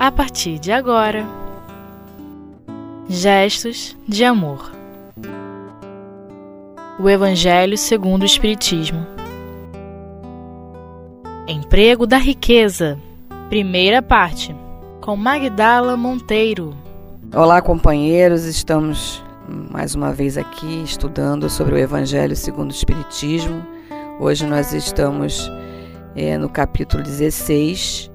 [0.00, 1.26] a partir de agora.
[3.06, 4.72] Gestos de amor.
[6.98, 9.06] O Evangelho segundo o Espiritismo.
[11.46, 12.98] Emprego da riqueza.
[13.50, 14.56] Primeira parte.
[15.02, 16.74] Com Magdala Monteiro.
[17.34, 18.46] Olá, companheiros.
[18.46, 19.22] Estamos
[19.70, 23.62] mais uma vez aqui estudando sobre o Evangelho segundo o Espiritismo.
[24.18, 25.46] Hoje nós estamos
[26.16, 28.09] é, no capítulo 16,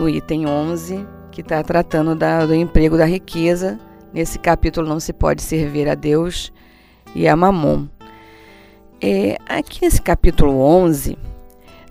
[0.00, 3.78] no item 11, que está tratando da, do emprego da riqueza.
[4.14, 6.50] Nesse capítulo não se pode servir a Deus
[7.14, 7.86] e a Mamon.
[8.98, 11.18] É, aqui nesse capítulo 11,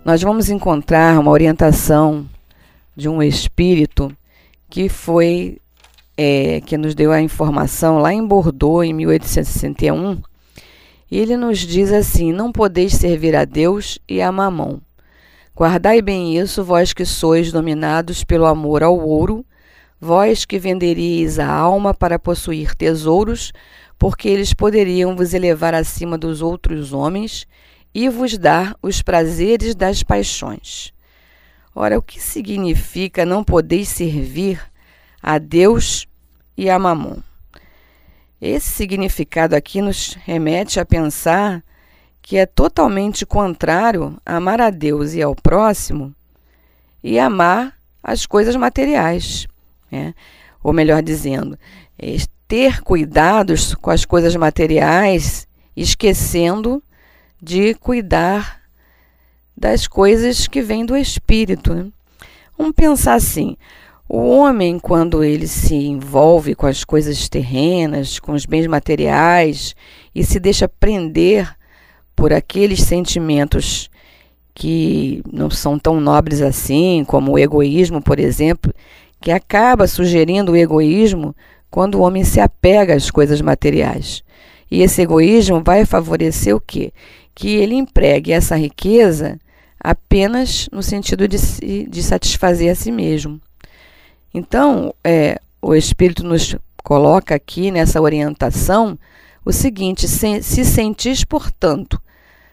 [0.04, 2.28] nós vamos encontrar uma orientação
[2.96, 4.12] de um espírito
[4.68, 5.58] que foi
[6.16, 10.20] é, que nos deu a informação lá em Bordeaux em 1861.
[11.08, 14.80] E ele nos diz assim: Não podeis servir a Deus e a Mamon.
[15.54, 19.44] Guardai bem isso, vós que sois dominados pelo amor ao ouro,
[20.00, 23.52] vós que venderíeis a alma para possuir tesouros,
[23.98, 27.46] porque eles poderiam vos elevar acima dos outros homens
[27.94, 30.92] e vos dar os prazeres das paixões.
[31.74, 34.60] Ora, o que significa não podeis servir
[35.22, 36.06] a Deus
[36.56, 37.18] e a Mamon?
[38.40, 41.62] Esse significado aqui nos remete a pensar
[42.22, 46.14] que é totalmente contrário a amar a Deus e ao próximo
[47.02, 49.46] e amar as coisas materiais.
[49.90, 50.14] Né?
[50.62, 51.58] Ou melhor dizendo,
[51.98, 56.82] é ter cuidados com as coisas materiais, esquecendo
[57.40, 58.60] de cuidar
[59.56, 61.72] das coisas que vêm do espírito.
[61.72, 61.86] Né?
[62.58, 63.56] Vamos pensar assim:
[64.08, 69.76] o homem, quando ele se envolve com as coisas terrenas, com os bens materiais
[70.12, 71.56] e se deixa prender
[72.20, 73.88] por aqueles sentimentos
[74.54, 78.74] que não são tão nobres assim, como o egoísmo, por exemplo,
[79.22, 81.34] que acaba sugerindo o egoísmo
[81.70, 84.22] quando o homem se apega às coisas materiais.
[84.70, 86.92] E esse egoísmo vai favorecer o quê?
[87.34, 89.40] Que ele empregue essa riqueza
[89.82, 93.40] apenas no sentido de, se, de satisfazer a si mesmo.
[94.34, 96.54] Então, é, o Espírito nos
[96.84, 98.98] coloca aqui nessa orientação
[99.42, 101.98] o seguinte: se, se sentis, portanto,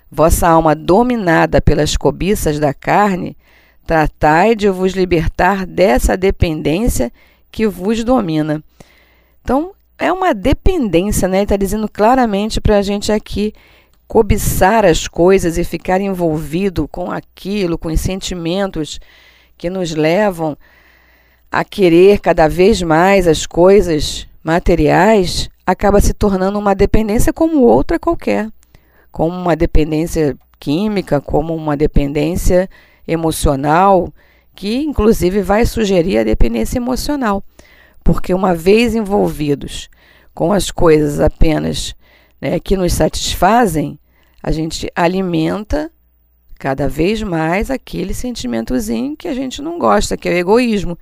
[0.09, 3.37] vossa alma dominada pelas cobiças da carne,
[3.85, 7.11] tratai de vos libertar dessa dependência
[7.51, 8.63] que vos domina.
[9.41, 11.43] Então, é uma dependência, né?
[11.43, 13.53] Está dizendo claramente para a gente aqui
[14.07, 18.99] cobiçar as coisas e ficar envolvido com aquilo, com os sentimentos
[19.57, 20.57] que nos levam
[21.51, 27.99] a querer cada vez mais as coisas materiais, acaba se tornando uma dependência como outra
[27.99, 28.49] qualquer
[29.17, 32.69] como uma dependência química, como uma dependência
[33.07, 34.13] emocional,
[34.55, 37.43] que inclusive vai sugerir a dependência emocional.
[38.03, 39.89] Porque uma vez envolvidos
[40.35, 41.95] com as coisas apenas
[42.39, 43.97] né, que nos satisfazem,
[44.43, 45.89] a gente alimenta
[46.59, 50.95] cada vez mais aquele sentimentozinho que a gente não gosta, que é o egoísmo,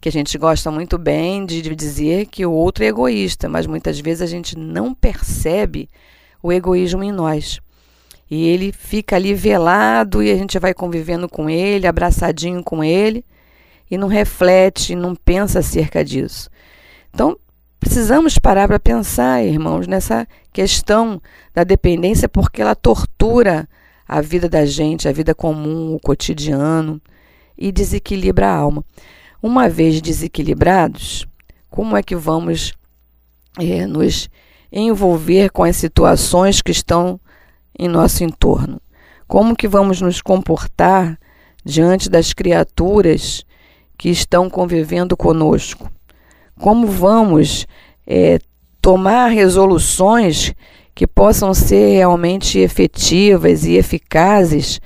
[0.00, 4.00] que a gente gosta muito bem de dizer que o outro é egoísta, mas muitas
[4.00, 5.88] vezes a gente não percebe
[6.42, 7.60] o egoísmo em nós.
[8.30, 13.24] E ele fica ali velado e a gente vai convivendo com ele, abraçadinho com ele,
[13.90, 16.48] e não reflete, não pensa acerca disso.
[17.12, 17.36] Então,
[17.80, 21.20] precisamos parar para pensar, irmãos, nessa questão
[21.52, 23.68] da dependência, porque ela tortura
[24.06, 27.00] a vida da gente, a vida comum, o cotidiano,
[27.58, 28.84] e desequilibra a alma.
[29.42, 31.26] Uma vez desequilibrados,
[31.68, 32.72] como é que vamos
[33.58, 34.28] é, nos
[34.72, 37.20] envolver com as situações que estão
[37.78, 38.80] em nosso entorno?
[39.26, 41.18] Como que vamos nos comportar
[41.64, 43.44] diante das criaturas
[43.96, 45.90] que estão convivendo conosco?
[46.58, 47.66] Como vamos
[48.06, 48.38] é,
[48.82, 50.52] tomar resoluções
[50.94, 54.80] que possam ser realmente efetivas e eficazes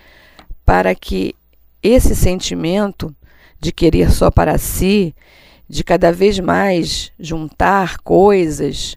[0.65, 1.35] para que
[1.83, 3.15] esse sentimento
[3.61, 5.15] de querer só para si,
[5.69, 8.97] de cada vez mais juntar coisas,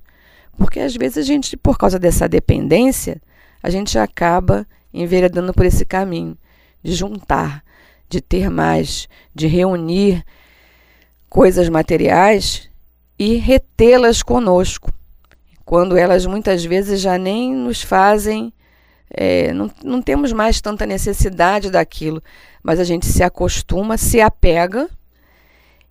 [0.58, 3.22] porque às vezes a gente, por causa dessa dependência,
[3.62, 6.38] a gente acaba enveredando por esse caminho
[6.84, 7.64] de juntar,
[8.10, 10.26] de ter mais, de reunir
[11.30, 12.70] coisas materiais
[13.20, 14.92] e retê-las conosco,
[15.66, 18.54] quando elas muitas vezes já nem nos fazem,
[19.10, 22.24] é, não, não temos mais tanta necessidade daquilo,
[22.64, 24.90] mas a gente se acostuma, se apega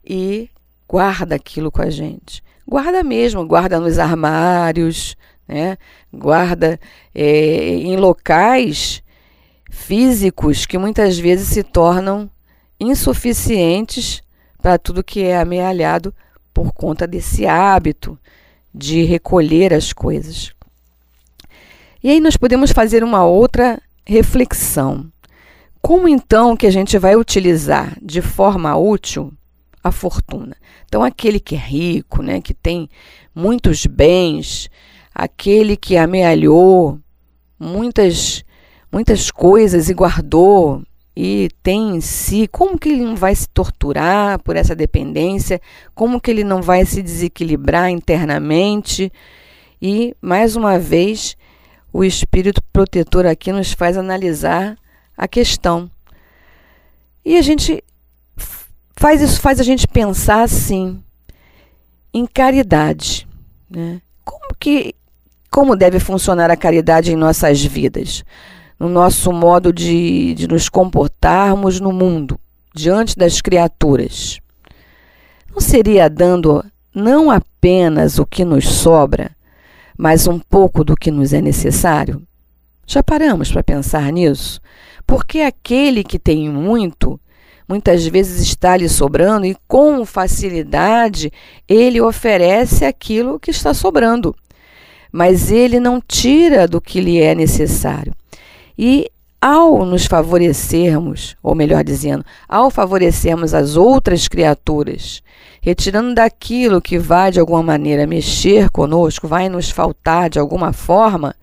[0.05, 0.49] e
[0.89, 2.43] guarda aquilo com a gente.
[2.67, 5.17] Guarda mesmo, guarda nos armários,
[5.47, 5.79] né?
[6.13, 6.81] guarda
[7.15, 9.03] é, em locais
[9.71, 12.29] físicos que muitas vezes se tornam
[12.81, 14.23] insuficientes
[14.61, 16.13] para tudo que é amealhado
[16.53, 18.19] por conta desse hábito
[18.75, 20.53] de recolher as coisas.
[22.03, 25.11] E aí nós podemos fazer uma outra reflexão.
[25.81, 29.33] Como então que a gente vai utilizar de forma útil
[29.87, 30.57] a fortuna?
[30.87, 32.89] Então aquele que é rico, né, que tem
[33.35, 34.69] muitos bens,
[35.15, 36.99] aquele que amealhou
[37.59, 38.45] muitas
[38.91, 40.83] muitas coisas e guardou
[41.17, 45.61] e tem em si, como que ele não vai se torturar por essa dependência,
[45.95, 49.11] como que ele não vai se desequilibrar internamente.
[49.81, 51.35] E, mais uma vez,
[51.91, 54.77] o espírito protetor aqui nos faz analisar
[55.17, 55.91] a questão.
[57.25, 57.83] E a gente
[58.97, 61.03] faz isso, faz a gente pensar assim,
[62.13, 63.27] em caridade.
[63.71, 64.01] Né?
[64.25, 64.95] Como que
[65.51, 68.25] como deve funcionar a caridade em nossas vidas?
[68.79, 72.39] no nosso modo de, de nos comportarmos no mundo,
[72.75, 74.39] diante das criaturas.
[75.51, 76.65] Não seria dando
[76.95, 79.31] não apenas o que nos sobra,
[79.97, 82.23] mas um pouco do que nos é necessário?
[82.87, 84.61] Já paramos para pensar nisso?
[85.07, 87.19] Porque aquele que tem muito,
[87.69, 91.33] muitas vezes está lhe sobrando e com facilidade
[91.69, 94.35] ele oferece aquilo que está sobrando.
[95.11, 98.13] Mas ele não tira do que lhe é necessário.
[98.79, 99.11] E
[99.41, 105.23] ao nos favorecermos, ou melhor dizendo, ao favorecermos as outras criaturas,
[105.61, 111.35] retirando daquilo que vai de alguma maneira mexer conosco, vai nos faltar de alguma forma,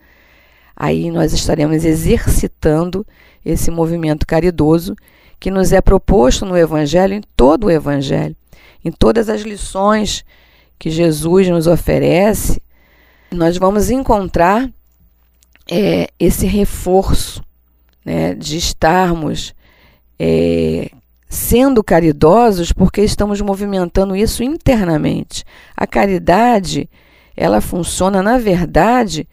[0.75, 3.05] aí nós estaremos exercitando
[3.45, 4.95] esse movimento caridoso
[5.43, 8.33] que nos é proposto no Evangelho, em todo o Evangelho,
[8.81, 10.23] em todas as lições
[10.79, 12.61] que Jesus nos oferece,
[13.29, 14.71] nós vamos encontrar
[15.69, 17.43] é, esse reforço
[18.05, 19.53] né, de estarmos
[20.17, 20.89] é,
[21.27, 25.43] sendo caridosos porque estamos movimentando isso internamente.
[25.75, 26.89] A caridade,
[27.35, 29.27] ela funciona, na verdade,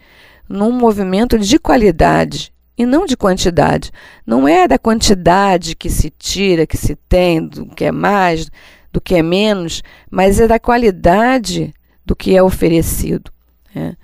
[0.49, 3.93] num movimento de qualidade e não de quantidade.
[4.27, 8.51] Não é da quantidade que se tira, que se tem, do que é mais,
[8.91, 11.75] do que é menos, mas é da qualidade
[12.07, 13.31] do que é oferecido.
[13.75, 13.95] Né?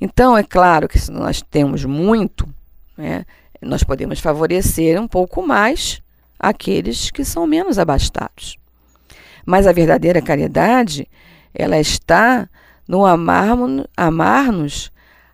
[0.00, 2.48] Então, é claro que se nós temos muito,
[2.96, 3.26] né,
[3.60, 6.00] nós podemos favorecer um pouco mais
[6.38, 8.56] aqueles que são menos abastados.
[9.44, 11.08] Mas a verdadeira caridade,
[11.52, 12.48] ela está
[12.86, 14.54] no amar-nos amar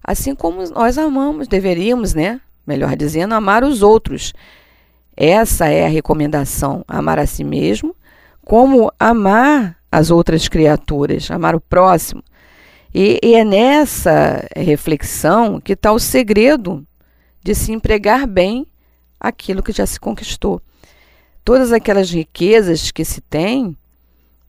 [0.03, 2.41] assim como nós amamos, deveríamos, né?
[2.67, 4.33] Melhor dizendo, amar os outros.
[5.17, 7.95] Essa é a recomendação, amar a si mesmo,
[8.45, 12.23] como amar as outras criaturas, amar o próximo.
[12.95, 16.87] E, e é nessa reflexão que está o segredo
[17.43, 18.67] de se empregar bem
[19.21, 20.61] aquilo que já se conquistou.
[21.45, 23.77] Todas aquelas riquezas que se tem,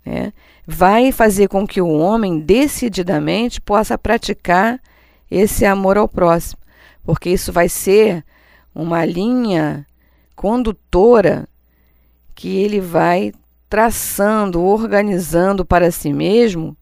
[0.05, 0.33] né,
[0.65, 4.81] vai fazer com que o homem decididamente possa praticar
[5.29, 6.59] esse amor ao próximo,
[7.07, 8.21] porque isso vai ser
[8.75, 9.87] uma linha
[10.35, 11.47] condutora
[12.35, 13.31] que ele vai
[13.69, 16.75] traçando, organizando para si mesmo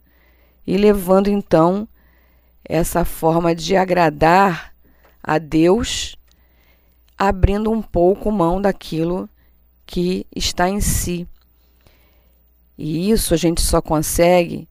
[0.66, 1.88] e levando então
[2.68, 4.74] essa forma de agradar
[5.22, 6.18] a Deus,
[7.16, 9.30] abrindo um pouco mão daquilo
[9.86, 11.28] que está em si.
[12.76, 14.68] E isso a gente só consegue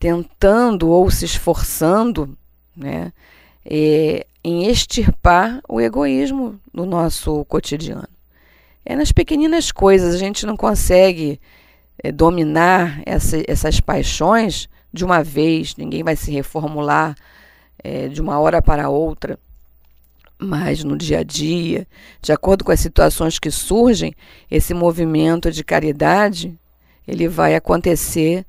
[0.00, 2.36] tentando ou se esforçando
[2.76, 3.12] né,
[3.64, 8.08] é, em extirpar o egoísmo do nosso cotidiano.
[8.84, 11.40] É nas pequeninas coisas, a gente não consegue
[12.02, 17.16] é, dominar essa, essas paixões de uma vez, ninguém vai se reformular
[17.82, 19.38] é, de uma hora para outra,
[20.38, 21.86] mas no dia a dia,
[22.20, 24.14] de acordo com as situações que surgem,
[24.50, 26.58] esse movimento de caridade
[27.06, 28.44] ele vai acontecer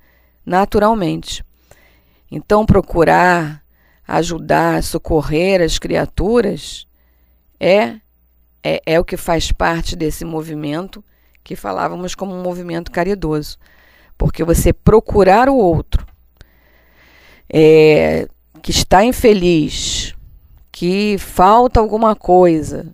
[0.46, 1.44] naturalmente.
[2.32, 3.62] Então, procurar
[4.07, 6.88] ajudar, socorrer as criaturas
[7.60, 7.95] é,
[8.63, 11.03] é, é o que faz parte desse movimento
[11.43, 13.57] que falávamos como um movimento caridoso.
[14.17, 16.05] Porque você procurar o outro
[17.51, 18.27] é,
[18.62, 20.15] que está infeliz,
[20.72, 22.93] que falta alguma coisa,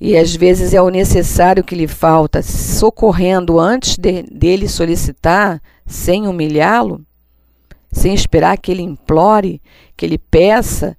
[0.00, 6.26] e às vezes é o necessário que lhe falta, socorrendo antes de, dele solicitar, sem
[6.26, 7.04] humilhá-lo,
[7.90, 9.60] sem esperar que ele implore,
[9.96, 10.96] que ele peça,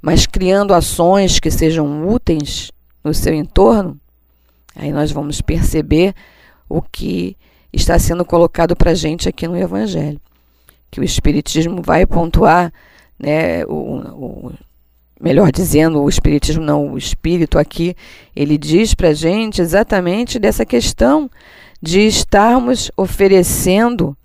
[0.00, 2.70] mas criando ações que sejam úteis
[3.02, 3.98] no seu entorno,
[4.74, 6.14] aí nós vamos perceber
[6.68, 7.36] o que
[7.72, 10.20] está sendo colocado para a gente aqui no Evangelho.
[10.90, 12.72] Que o Espiritismo vai pontuar,
[13.18, 14.52] né, o, o,
[15.20, 17.94] melhor dizendo, o Espiritismo não, o Espírito aqui,
[18.34, 21.30] ele diz para a gente exatamente dessa questão
[21.82, 24.16] de estarmos oferecendo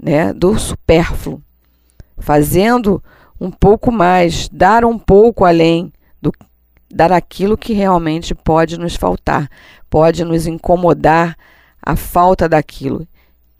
[0.00, 1.40] né, do supérfluo,
[2.22, 3.02] fazendo
[3.40, 6.32] um pouco mais, dar um pouco além do
[6.88, 9.50] dar aquilo que realmente pode nos faltar,
[9.90, 11.36] pode nos incomodar
[11.82, 13.06] a falta daquilo.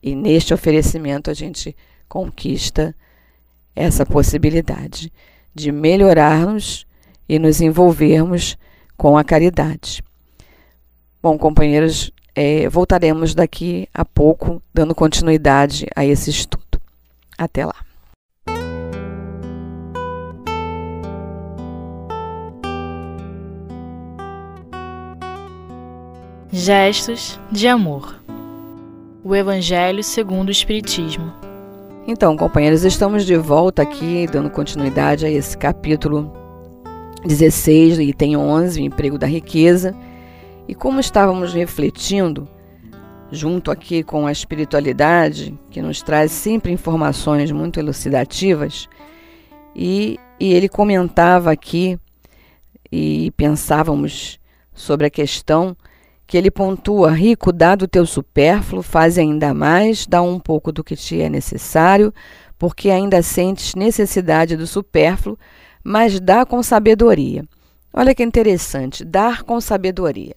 [0.02, 1.76] E neste oferecimento a gente
[2.09, 2.95] conquista
[3.75, 5.12] essa possibilidade
[5.54, 6.87] de melhorarmos
[7.28, 8.57] e nos envolvermos
[8.97, 10.04] com a caridade.
[11.23, 16.81] Bom, companheiros, é, voltaremos daqui a pouco dando continuidade a esse estudo.
[17.38, 17.92] Até lá.
[26.54, 28.23] Gestos de amor.
[29.25, 31.32] O Evangelho segundo o Espiritismo.
[32.06, 36.30] Então, companheiros, estamos de volta aqui dando continuidade a esse capítulo
[37.25, 39.97] 16, item 11, o emprego da riqueza.
[40.68, 42.47] E como estávamos refletindo,
[43.30, 48.90] junto aqui com a espiritualidade, que nos traz sempre informações muito elucidativas,
[49.75, 51.99] e, e ele comentava aqui,
[52.92, 54.38] e pensávamos
[54.75, 55.75] sobre a questão
[56.33, 60.83] que ele pontua: rico, dado o teu supérfluo, faz ainda mais, dá um pouco do
[60.83, 62.11] que te é necessário,
[62.59, 65.39] porque ainda sentes necessidade do supérfluo,
[65.85, 67.45] mas dá com sabedoria.
[67.93, 70.35] Olha que interessante, dar com sabedoria.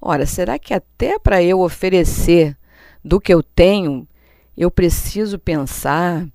[0.00, 2.56] Ora, será que até para eu oferecer
[3.04, 4.08] do que eu tenho,
[4.56, 6.26] eu preciso pensar,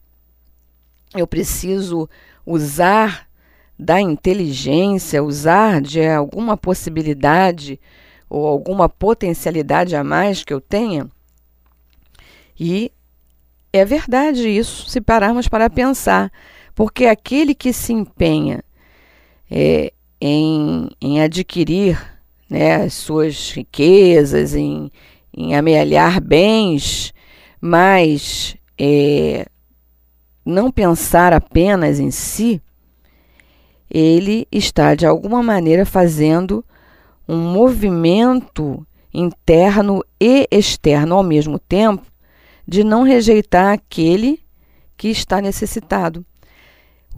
[1.16, 2.08] eu preciso
[2.46, 3.28] usar
[3.80, 7.80] da inteligência, usar de alguma possibilidade
[8.30, 11.08] ou alguma potencialidade a mais que eu tenha?
[12.60, 12.92] E
[13.72, 16.32] é verdade isso, se pararmos para pensar.
[16.74, 18.64] Porque aquele que se empenha
[19.50, 22.02] é, em, em adquirir
[22.50, 24.92] né, as suas riquezas, em,
[25.36, 27.14] em amealhar bens,
[27.60, 29.46] mas é,
[30.46, 32.62] não pensar apenas em si,
[33.90, 36.64] ele está de alguma maneira fazendo
[37.28, 42.06] um movimento interno e externo ao mesmo tempo
[42.68, 44.40] de não rejeitar aquele
[44.98, 46.26] que está necessitado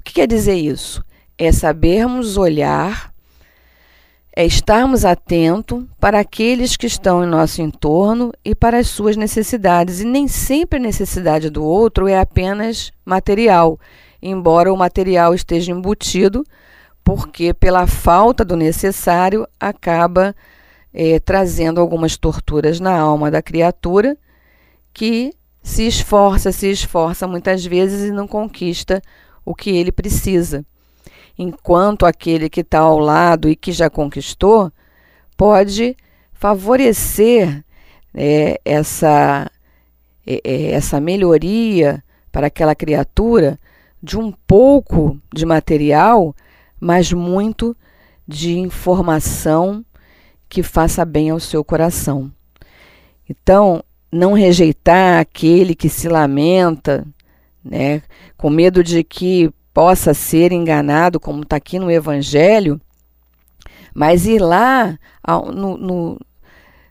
[0.08, 1.04] que quer dizer isso?
[1.38, 3.14] É sabermos olhar,
[4.34, 10.00] é estarmos atentos para aqueles que estão em nosso entorno e para as suas necessidades.
[10.00, 13.78] E nem sempre a necessidade do outro é apenas material,
[14.22, 16.44] embora o material esteja embutido,
[17.08, 20.36] porque pela falta do necessário acaba
[20.94, 24.18] é, trazendo algumas torturas na alma da criatura
[24.94, 25.34] que
[25.64, 29.02] se esforça, se esforça muitas vezes e não conquista
[29.46, 30.66] o que ele precisa.
[31.40, 34.70] Enquanto aquele que está ao lado e que já conquistou
[35.38, 35.96] pode
[36.34, 37.64] favorecer
[38.14, 39.50] é, essa,
[40.28, 43.58] é, é, essa melhoria para aquela criatura
[44.04, 46.36] de um pouco de material,
[46.80, 47.76] mas muito
[48.28, 49.84] de informação
[50.50, 52.32] que faça bem ao seu coração.
[53.30, 57.06] Então, não rejeitar aquele que se lamenta,
[57.64, 58.02] né,
[58.38, 62.80] com medo de que possa ser enganado, como está aqui no Evangelho,
[63.94, 64.98] mas ir lá
[65.54, 66.20] no, no,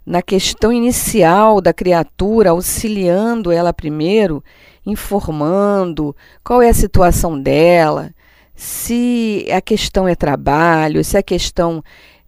[0.04, 4.42] na questão inicial da criatura, auxiliando ela primeiro,
[4.84, 6.14] informando
[6.44, 8.10] qual é a situação dela,
[8.56, 11.84] se a questão é trabalho, se a questão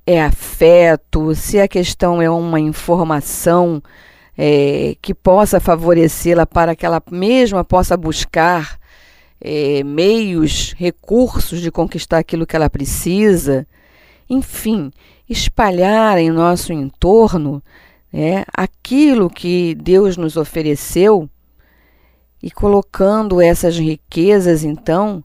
[0.06, 3.82] é afeto, se a questão é uma informação
[4.36, 8.78] é, que possa favorecê-la para que ela mesma possa buscar
[9.40, 13.66] é, meios, recursos de conquistar aquilo que ela precisa.
[14.28, 14.90] Enfim,
[15.28, 17.62] espalhar em nosso entorno
[18.12, 21.28] é, aquilo que Deus nos ofereceu
[22.42, 25.24] e colocando essas riquezas, então,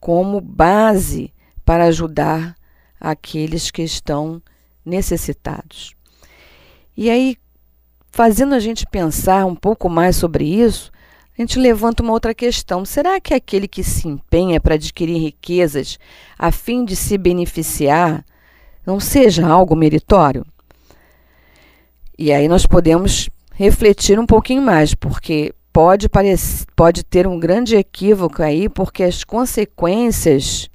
[0.00, 1.32] como base
[1.64, 2.56] para ajudar
[3.00, 4.42] aqueles que estão
[4.84, 5.94] necessitados.
[6.96, 7.36] E aí,
[8.10, 10.90] fazendo a gente pensar um pouco mais sobre isso,
[11.36, 12.84] a gente levanta uma outra questão.
[12.84, 15.98] Será que aquele que se empenha para adquirir riquezas
[16.38, 18.24] a fim de se beneficiar
[18.86, 20.46] não seja algo meritório?
[22.18, 26.08] E aí nós podemos refletir um pouquinho mais, porque pode,
[26.74, 30.70] pode ter um grande equívoco aí, porque as consequências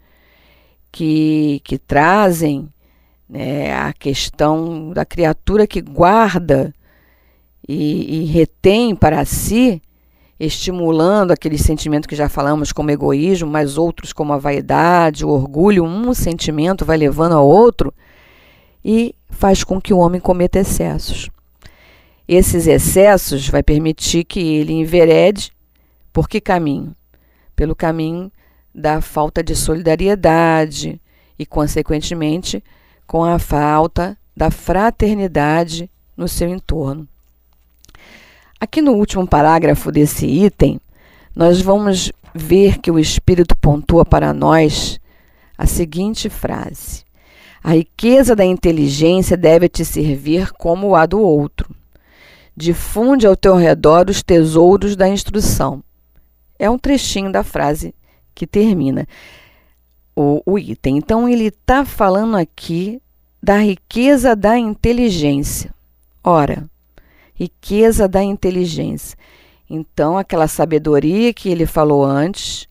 [0.91, 2.71] que, que trazem
[3.27, 6.71] né, a questão da criatura que guarda
[7.67, 9.81] e, e retém para si,
[10.39, 15.83] estimulando aquele sentimento que já falamos como egoísmo, mas outros como a vaidade, o orgulho,
[15.83, 17.91] um sentimento vai levando ao outro
[18.85, 21.27] e faz com que o homem cometa excessos.
[22.35, 25.51] Esses excessos vai permitir que ele enverede
[26.13, 26.95] por que caminho?
[27.55, 28.31] Pelo caminho
[28.73, 30.99] da falta de solidariedade
[31.37, 32.63] e, consequentemente,
[33.07, 37.07] com a falta da fraternidade no seu entorno.
[38.59, 40.79] Aqui no último parágrafo desse item,
[41.35, 44.99] nós vamos ver que o Espírito pontua para nós
[45.57, 47.03] a seguinte frase:
[47.63, 51.80] A riqueza da inteligência deve te servir como a do outro.
[52.55, 55.83] Difunde ao teu redor os tesouros da instrução.
[56.59, 57.95] É um trechinho da frase
[58.35, 59.07] que termina
[60.15, 60.97] o, o item.
[60.97, 63.01] Então, ele está falando aqui
[63.41, 65.73] da riqueza da inteligência.
[66.23, 66.69] Ora,
[67.33, 69.17] riqueza da inteligência.
[69.69, 72.67] Então, aquela sabedoria que ele falou antes,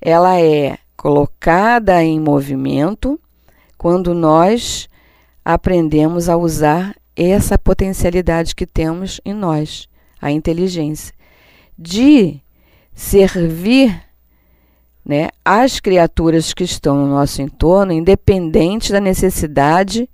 [0.00, 3.18] ela é colocada em movimento
[3.76, 4.88] quando nós
[5.44, 6.94] aprendemos a usar
[7.26, 9.88] essa potencialidade que temos em nós,
[10.20, 11.12] a inteligência,
[11.76, 12.40] de
[12.94, 14.02] servir
[15.04, 20.08] né, as criaturas que estão no nosso entorno, independente da necessidade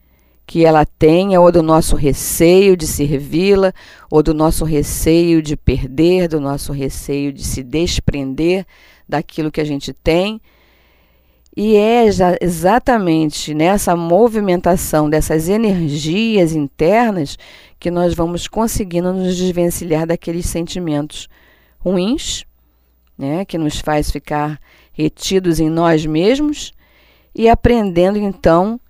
[0.46, 3.73] que ela tenha, ou do nosso receio de servi-la,
[4.11, 8.66] ou do nosso receio de perder, do nosso receio de se desprender
[9.08, 10.40] daquilo que a gente tem.
[11.56, 12.04] E é
[12.40, 17.38] exatamente nessa movimentação dessas energias internas
[17.78, 21.28] que nós vamos conseguindo nos desvencilhar daqueles sentimentos
[21.78, 22.44] ruins,
[23.16, 24.58] né, que nos faz ficar
[24.92, 26.73] retidos em nós mesmos
[27.32, 28.80] e aprendendo então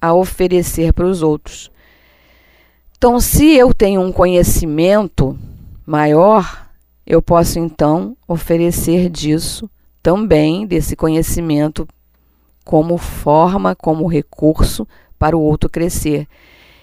[0.00, 1.70] a oferecer para os outros.
[2.96, 5.38] Então, se eu tenho um conhecimento
[5.84, 6.68] maior,
[7.06, 9.68] eu posso então oferecer disso
[10.02, 11.86] também, desse conhecimento,
[12.64, 14.86] como forma, como recurso
[15.18, 16.26] para o outro crescer.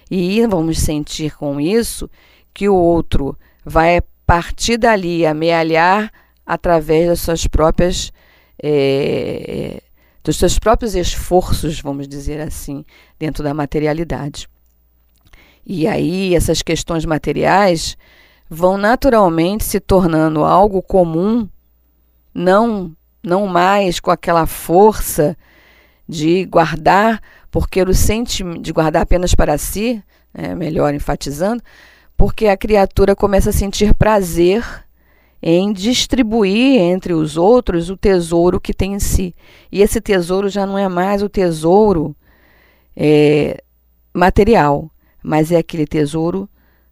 [0.10, 2.10] E vamos sentir com isso
[2.54, 6.12] que o outro vai partir dali amealhar
[6.46, 8.12] através das suas próprias
[8.62, 9.82] é,
[10.24, 12.86] dos seus próprios esforços, vamos dizer assim,
[13.18, 14.48] dentro da materialidade.
[15.66, 17.98] E aí essas questões materiais
[18.50, 21.48] vão naturalmente se tornando algo comum,
[22.34, 25.38] não não mais com aquela força
[26.12, 31.64] de guardar, porque o sentimento de guardar apenas para si, né, melhor enfatizando,
[32.18, 34.62] porque a criatura começa a sentir prazer
[35.42, 39.34] em distribuir entre os outros o tesouro que tem em si.
[39.72, 42.14] E esse tesouro já não é mais o tesouro
[42.94, 43.64] é,
[44.14, 44.92] material,
[45.24, 46.48] mas é aquele tesouro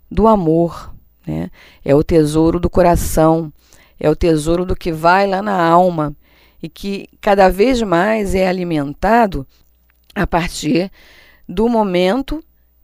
[0.10, 0.96] do amor,
[1.28, 1.52] né?
[1.84, 3.52] é o tesouro do coração,
[4.00, 6.16] é o tesouro do que vai lá na alma
[6.62, 9.46] e que cada vez mais é alimentado
[10.14, 10.92] a partir
[11.48, 12.44] do momento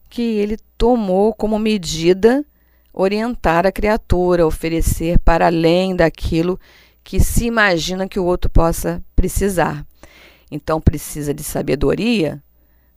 [0.10, 2.46] que ele tomou como medida
[2.94, 6.60] orientar a criatura, oferecer para além daquilo
[7.04, 9.86] que se imagina que o outro possa precisar.
[10.50, 12.42] Então precisa de sabedoria,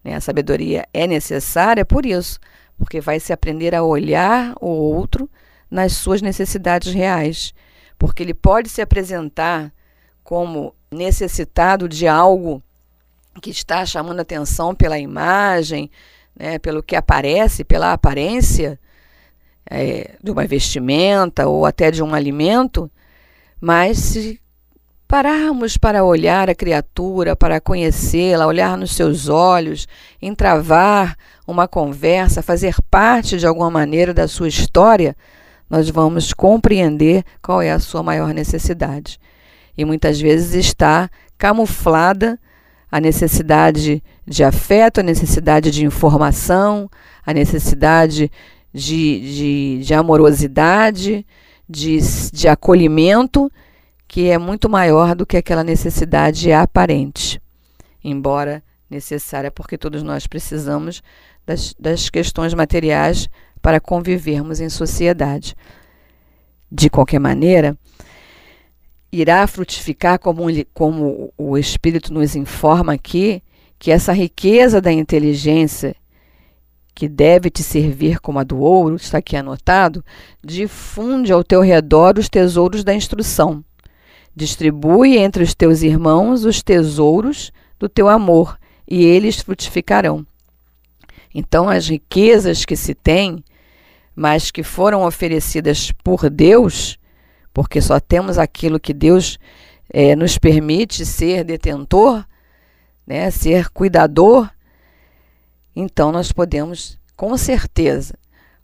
[0.04, 0.14] né?
[0.14, 2.38] a sabedoria é necessária por isso,
[2.76, 5.28] porque vai se aprender a olhar o outro
[5.68, 7.52] nas suas necessidades reais,
[7.98, 9.72] porque ele pode se apresentar
[10.28, 12.62] como necessitado de algo
[13.40, 15.90] que está chamando atenção pela imagem,
[16.38, 18.78] né, pelo que aparece, pela aparência,
[19.70, 22.90] é, de uma vestimenta ou até de um alimento,
[23.58, 24.38] mas se
[25.08, 29.88] pararmos para olhar a criatura, para conhecê-la, olhar nos seus olhos,
[30.20, 35.16] entravar uma conversa, fazer parte de alguma maneira da sua história,
[35.70, 39.18] nós vamos compreender qual é a sua maior necessidade.
[39.78, 42.38] E muitas vezes está camuflada
[42.90, 46.90] a necessidade de afeto, a necessidade de informação,
[47.24, 48.30] a necessidade
[48.74, 51.24] de, de, de amorosidade,
[51.68, 51.98] de,
[52.32, 53.50] de acolhimento,
[54.08, 57.40] que é muito maior do que aquela necessidade aparente,
[58.02, 61.02] embora necessária, porque todos nós precisamos
[61.46, 63.28] das, das questões materiais
[63.62, 65.54] para convivermos em sociedade.
[66.70, 67.76] De qualquer maneira,
[69.12, 70.44] irá frutificar, como,
[70.74, 73.42] como o Espírito nos informa aqui,
[73.78, 75.94] que essa riqueza da inteligência
[76.94, 80.04] que deve te servir como a do ouro, está aqui anotado,
[80.44, 83.64] difunde ao teu redor os tesouros da instrução.
[84.34, 90.26] Distribui entre os teus irmãos os tesouros do teu amor, e eles frutificarão.
[91.32, 93.44] Então, as riquezas que se tem,
[94.16, 96.97] mas que foram oferecidas por Deus,
[97.58, 99.36] porque só temos aquilo que Deus
[99.92, 102.24] é, nos permite ser detentor,
[103.04, 104.48] né, ser cuidador
[105.74, 108.14] então nós podemos, com certeza,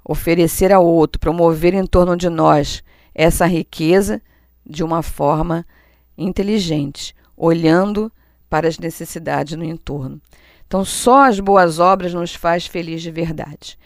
[0.04, 4.22] oferecer ao outro, promover em torno de nós essa riqueza
[4.64, 5.66] de uma forma
[6.16, 8.12] inteligente, olhando
[8.48, 10.20] para as necessidades no entorno.
[10.68, 13.76] Então, só as boas obras nos faz feliz de verdade.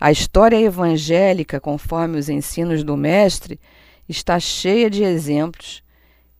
[0.00, 3.58] A história evangélica, conforme os ensinos do mestre,
[4.12, 5.82] está cheia de exemplos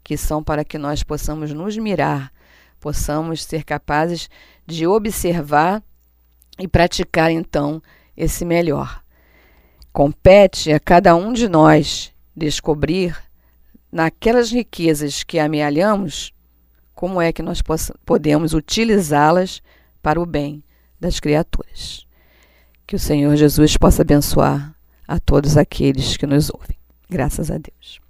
[0.04, 2.32] que são para que nós possamos nos mirar,
[2.78, 4.28] possamos ser capazes
[4.66, 5.82] de observar
[6.58, 7.82] e praticar então
[8.16, 9.02] esse melhor.
[9.92, 13.16] Compete a cada um de nós descobrir
[13.90, 16.32] naquelas riquezas que amealhamos
[16.94, 17.60] como é que nós
[18.04, 19.62] podemos utilizá-las
[20.02, 20.62] para o bem
[21.00, 22.06] das criaturas.
[22.86, 24.74] Que o Senhor Jesus possa abençoar
[25.06, 26.81] a todos aqueles que nos ouvem.
[27.12, 28.01] Graças a Deus.